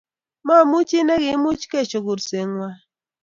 Momichi 0.47 0.99
nekiimuch 1.07 1.63
kesho 1.71 1.99
kursengwai 2.05 2.75